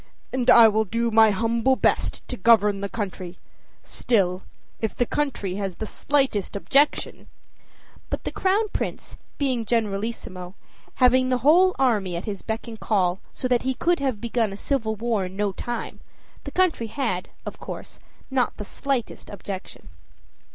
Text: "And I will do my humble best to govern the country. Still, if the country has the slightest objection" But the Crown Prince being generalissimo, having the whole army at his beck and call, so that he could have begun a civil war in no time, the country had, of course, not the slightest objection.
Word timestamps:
"And 0.33 0.49
I 0.49 0.67
will 0.67 0.83
do 0.85 1.11
my 1.11 1.29
humble 1.29 1.75
best 1.75 2.27
to 2.27 2.35
govern 2.35 2.81
the 2.81 2.89
country. 2.89 3.37
Still, 3.83 4.41
if 4.79 4.95
the 4.95 5.05
country 5.05 5.57
has 5.57 5.75
the 5.75 5.85
slightest 5.85 6.55
objection" 6.55 7.27
But 8.09 8.23
the 8.23 8.31
Crown 8.31 8.67
Prince 8.69 9.17
being 9.37 9.63
generalissimo, 9.63 10.55
having 10.95 11.29
the 11.29 11.37
whole 11.45 11.75
army 11.77 12.15
at 12.15 12.25
his 12.25 12.41
beck 12.41 12.67
and 12.67 12.79
call, 12.79 13.19
so 13.31 13.47
that 13.47 13.61
he 13.61 13.75
could 13.75 13.99
have 13.99 14.19
begun 14.19 14.51
a 14.51 14.57
civil 14.57 14.95
war 14.95 15.25
in 15.25 15.35
no 15.35 15.51
time, 15.51 15.99
the 16.45 16.51
country 16.51 16.87
had, 16.87 17.29
of 17.45 17.59
course, 17.59 17.99
not 18.31 18.57
the 18.57 18.65
slightest 18.65 19.29
objection. 19.29 19.87